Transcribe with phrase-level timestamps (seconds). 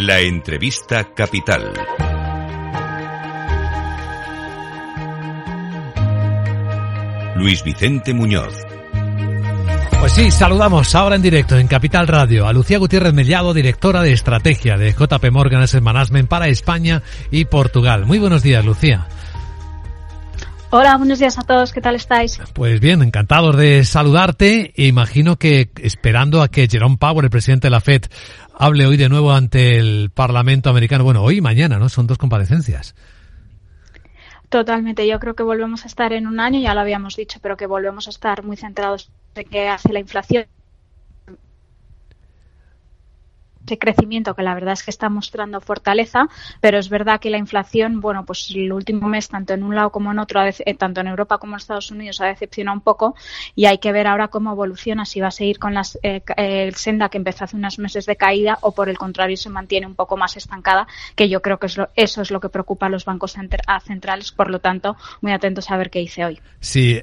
[0.00, 1.72] La entrevista capital.
[7.34, 8.54] Luis Vicente Muñoz.
[9.98, 14.12] Pues sí, saludamos ahora en directo en Capital Radio a Lucía Gutiérrez Mellado, directora de
[14.12, 17.02] estrategia de JP Morgan Asset Management para España
[17.32, 18.06] y Portugal.
[18.06, 19.08] Muy buenos días, Lucía.
[20.70, 22.38] Hola, buenos días a todos, ¿qué tal estáis?
[22.52, 24.74] Pues bien, encantados de saludarte.
[24.76, 28.02] Imagino que esperando a que Jerome Powell, el presidente de la Fed,
[28.52, 31.04] hable hoy de nuevo ante el Parlamento americano.
[31.04, 31.88] Bueno, hoy y mañana, ¿no?
[31.88, 32.94] Son dos comparecencias.
[34.50, 37.56] Totalmente, yo creo que volvemos a estar en un año, ya lo habíamos dicho, pero
[37.56, 40.46] que volvemos a estar muy centrados en qué hace la inflación
[43.68, 46.26] ese crecimiento que la verdad es que está mostrando fortaleza,
[46.60, 49.90] pero es verdad que la inflación, bueno, pues el último mes, tanto en un lado
[49.90, 53.14] como en otro, eh, tanto en Europa como en Estados Unidos, ha decepcionado un poco
[53.54, 56.72] y hay que ver ahora cómo evoluciona, si va a seguir con la eh, eh,
[56.74, 59.94] senda que empezó hace unos meses de caída o por el contrario se mantiene un
[59.94, 63.36] poco más estancada, que yo creo que eso es lo que preocupa a los bancos
[63.84, 66.40] centrales, por lo tanto, muy atentos a ver qué dice hoy.
[66.60, 66.98] Sí,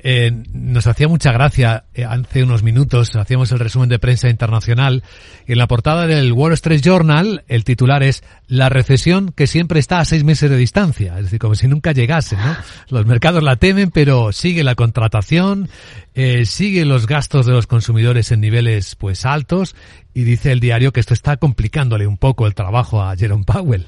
[0.52, 5.04] nos hacía mucha gracia hace unos minutos, hacíamos el resumen de prensa internacional,
[5.46, 10.06] en la portada del Wall Journal, el titular es La recesión que siempre está a
[10.06, 11.18] seis meses de distancia.
[11.18, 12.56] Es decir, como si nunca llegase, ¿no?
[12.90, 15.70] Los mercados la temen, pero sigue la contratación,
[16.14, 19.76] eh, sigue los gastos de los consumidores en niveles pues altos
[20.14, 23.88] y dice el diario que esto está complicándole un poco el trabajo a Jerome Powell.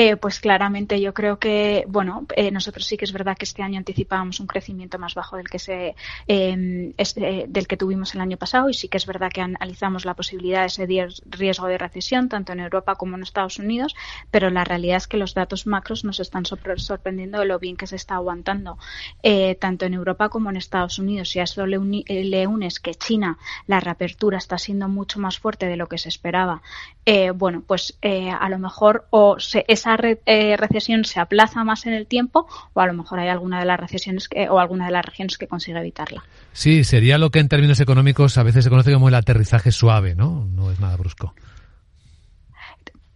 [0.00, 3.64] Eh, pues claramente yo creo que, bueno, eh, nosotros sí que es verdad que este
[3.64, 5.96] año anticipábamos un crecimiento más bajo del que se
[6.28, 10.04] em, eh, del que tuvimos el año pasado y sí que es verdad que analizamos
[10.04, 10.86] la posibilidad de ese
[11.26, 13.96] riesgo de recesión tanto en Europa como en Estados Unidos,
[14.30, 17.88] pero la realidad es que los datos macros nos están sorprendiendo de lo bien que
[17.88, 18.78] se está aguantando
[19.58, 21.34] tanto en Europa como en Estados Unidos.
[21.34, 21.78] Y a eso le,
[22.46, 26.62] unes que China la reapertura está siendo mucho más fuerte de lo que se esperaba.
[27.34, 32.06] bueno, pues a lo mejor o se, esa eh, recesión se aplaza más en el
[32.06, 35.38] tiempo o a lo mejor hay alguna de las recesiones o alguna de las regiones
[35.38, 36.22] que consigue evitarla.
[36.52, 40.14] Sí, sería lo que en términos económicos a veces se conoce como el aterrizaje suave,
[40.14, 40.46] ¿no?
[40.54, 41.34] No es nada brusco.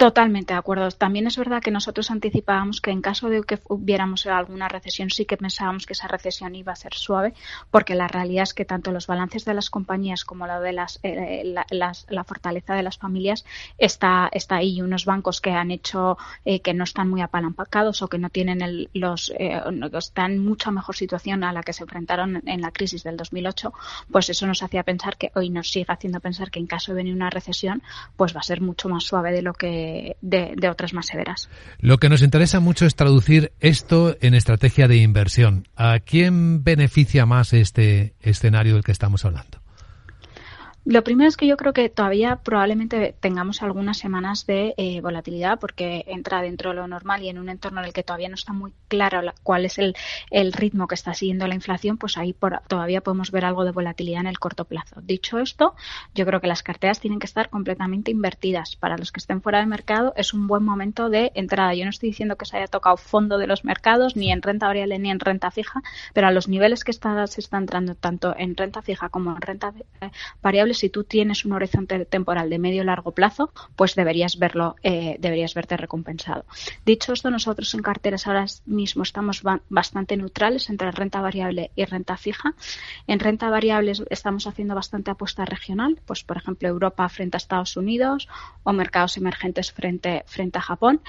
[0.03, 0.91] Totalmente de acuerdo.
[0.91, 5.27] También es verdad que nosotros anticipábamos que en caso de que hubiéramos alguna recesión, sí
[5.27, 7.35] que pensábamos que esa recesión iba a ser suave,
[7.71, 10.99] porque la realidad es que tanto los balances de las compañías como la de las,
[11.05, 13.45] eh, la, fortaleza de las familias
[13.79, 14.83] está, está ahí.
[14.83, 18.61] Unos bancos que han hecho eh, que no están muy apalancados o que no tienen
[18.61, 19.61] el, los eh,
[19.97, 23.73] están en mucha mejor situación a la que se enfrentaron en la crisis del 2008,
[24.11, 26.97] pues eso nos hacía pensar que hoy nos sigue haciendo pensar que en caso de
[26.97, 27.85] venir una recesión,
[28.17, 29.92] pues va a ser mucho más suave de lo que
[30.71, 31.49] otras más severas.
[31.79, 35.69] Lo que nos interesa mucho es traducir esto en estrategia de inversión.
[35.77, 39.62] ¿A quién beneficia más este escenario del que estamos hablando?
[40.85, 45.61] Lo primero es que yo creo que todavía probablemente tengamos algunas semanas de eh, volatilidad
[45.61, 48.35] porque entra dentro de lo normal y en un entorno en el que todavía no
[48.35, 49.95] está muy claro cuál es el,
[50.53, 52.35] ritmo que está siguiendo la inflación, pues ahí
[52.67, 55.01] todavía podemos ver algo de volatilidad en el corto plazo.
[55.03, 55.77] Dicho esto,
[56.17, 58.75] yo creo que las carteras tienen que estar completamente invertidas.
[58.75, 61.75] Para los que estén fuera de mercado es un buen momento de entrada.
[61.75, 64.67] Yo no estoy diciendo que se haya tocado fondo de los mercados, ni en renta
[64.67, 65.81] variable ni en renta fija,
[66.13, 69.41] pero a los niveles que está, se está entrando tanto en renta fija como en
[69.41, 70.11] renta eh,
[70.75, 75.55] si tú tienes un horizonte temporal de medio largo plazo, pues deberías verlo, eh, deberías
[75.55, 76.45] verte recompensado.
[76.85, 82.17] Dicho esto, nosotros en carteras ahora mismo estamos bastante neutrales entre renta variable y renta
[82.17, 82.55] fija.
[83.07, 87.77] En renta variable estamos haciendo bastante apuesta regional, pues por ejemplo Europa frente a Estados
[87.77, 88.29] Unidos
[88.63, 91.01] o mercados emergentes frente, frente a Japón.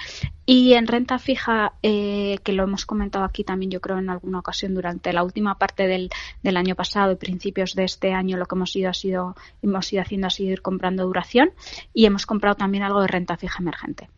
[0.45, 4.39] Y en renta fija, eh, que lo hemos comentado aquí también yo creo en alguna
[4.39, 6.09] ocasión durante la última parte del,
[6.41, 9.91] del año pasado y principios de este año, lo que hemos ido ha sido hemos
[9.91, 11.51] ido haciendo así ir comprando duración
[11.93, 14.09] y hemos comprado también algo de renta fija emergente.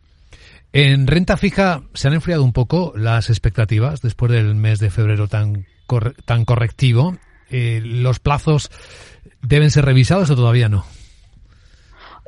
[0.72, 5.28] En renta fija se han enfriado un poco las expectativas después del mes de febrero
[5.28, 5.66] tan,
[6.24, 7.16] tan correctivo.
[7.50, 8.70] Eh, ¿Los plazos
[9.40, 10.84] deben ser revisados o todavía no?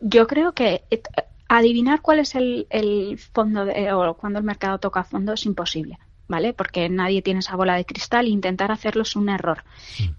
[0.01, 1.03] Yo creo que eh,
[1.49, 5.99] adivinar cuál es el, fondo o cuando el mercado toca fondo es imposible.
[6.29, 6.53] ¿Vale?
[6.53, 9.65] Porque nadie tiene esa bola de cristal e intentar hacerlo es un error.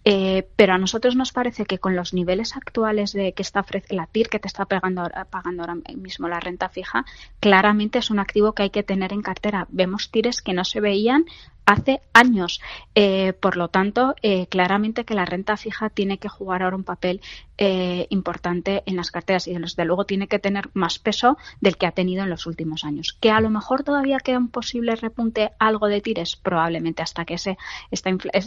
[0.04, 4.08] Eh, pero a nosotros nos parece que con los niveles actuales de que está la
[4.08, 7.06] TIR que te está pagando ahora mismo la renta fija,
[7.40, 9.68] claramente es un activo que hay que tener en cartera.
[9.70, 11.26] Vemos TIRes que no se veían
[11.70, 12.62] hace años.
[12.96, 16.84] Eh, por lo tanto, eh, claramente que la renta fija tiene que jugar ahora un
[16.84, 17.22] papel
[17.60, 21.86] eh, importante en las carteras y desde luego tiene que tener más peso del que
[21.86, 23.16] ha tenido en los últimos años.
[23.20, 27.38] Que a lo mejor todavía queda un posible repunte algo de tires, probablemente hasta que
[27.38, 27.58] se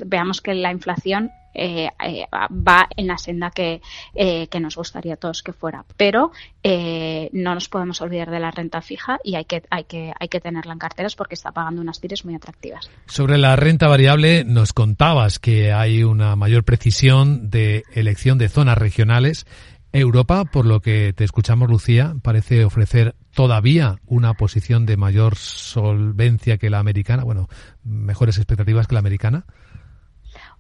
[0.07, 3.81] veamos que la inflación eh, eh, va en la senda que,
[4.15, 5.85] que, nos gustaría a todos que fuera.
[5.97, 6.33] Pero
[6.65, 10.41] no nos podemos olvidar de la renta fija y hay que, hay, que, hay que
[10.41, 12.91] tenerla en carteras porque está pagando unas tires muy atractivas.
[13.07, 18.79] Sobre la renta variable, nos contabas que hay una mayor precisión de elección de zonas
[18.79, 19.47] regionales
[19.93, 26.57] Europa, por lo que te escuchamos, Lucía, parece ofrecer todavía una posición de mayor solvencia
[26.57, 27.49] que la americana, bueno,
[27.85, 29.45] mejores expectativas que la americana.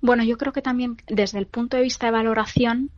[0.02, 2.90] Bueno, yo creo que también desde el punto de vista de valoración,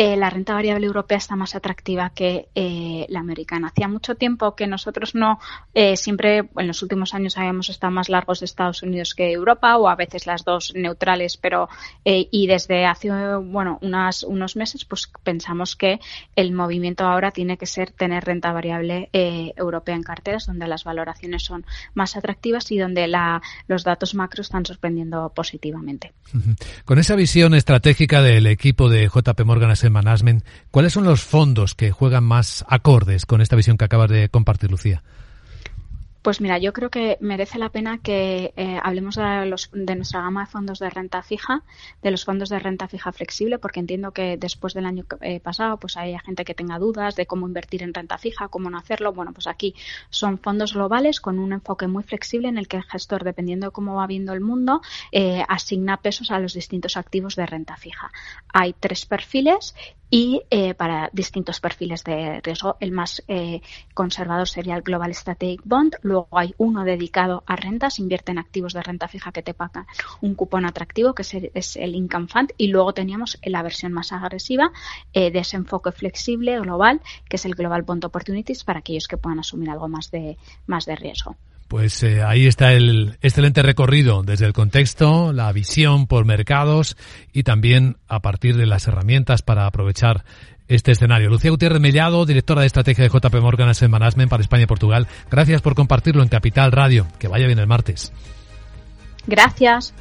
[0.00, 3.66] eh, la renta variable europea está más atractiva que eh, la americana.
[3.66, 5.40] Hacía mucho tiempo que nosotros no,
[5.74, 9.76] eh, siempre en los últimos años habíamos estado más largos de Estados Unidos que Europa
[9.76, 11.68] o a veces las dos neutrales, pero
[12.04, 13.10] y desde hace
[13.42, 15.98] bueno unas, unos meses pues pensamos que
[16.36, 21.42] el movimiento ahora tiene que ser tener renta variable europea en carteras donde las valoraciones
[21.42, 26.12] son más atractivas y donde la, los datos macro están sorprendiendo positivamente.
[26.84, 31.90] Con esa visión estratégica del equipo de JP Morgan Management, ¿cuáles son los fondos que
[31.90, 35.02] juegan más acordes con esta visión que acabas de compartir, Lucía?
[36.22, 40.20] Pues mira, yo creo que merece la pena que eh, hablemos de, los, de, nuestra
[40.20, 41.62] gama de fondos de renta fija,
[42.02, 45.76] de los fondos de renta fija flexible, porque entiendo que después del año eh, pasado,
[45.78, 49.12] pues hay gente que tenga dudas de cómo invertir en renta fija, cómo no hacerlo.
[49.12, 49.74] Bueno, pues aquí
[50.10, 53.72] son fondos globales con un enfoque muy flexible en el que el gestor, dependiendo de
[53.72, 54.82] cómo va viendo el mundo,
[55.12, 58.10] eh, asigna pesos a los distintos activos de renta fija.
[58.52, 59.74] Hay tres perfiles
[60.10, 62.76] y eh, para distintos perfiles de riesgo.
[62.80, 63.60] El más eh,
[63.94, 65.96] conservador sería el Global Strategic Bond.
[66.02, 69.86] Luego hay uno dedicado a rentas, invierte en activos de renta fija que te pagan
[70.20, 71.22] un cupón atractivo, que
[71.54, 72.52] es el, Income Fund.
[72.56, 74.72] Y luego teníamos la versión más agresiva
[75.12, 79.16] eh, de ese enfoque flexible global, que es el Global Bond Opportunities, para aquellos que
[79.16, 81.36] puedan asumir algo más de, más de riesgo.
[81.68, 86.96] Pues eh, ahí está el excelente recorrido desde el contexto, la visión por mercados
[87.32, 90.24] y también a partir de las herramientas para aprovechar
[90.66, 91.28] este escenario.
[91.28, 95.08] Lucía Gutiérrez Mellado, directora de estrategia de JP Morgan Asset Management para España y Portugal.
[95.30, 97.06] Gracias por compartirlo en Capital Radio.
[97.18, 98.12] Que vaya bien el martes.
[99.26, 99.94] Gracias.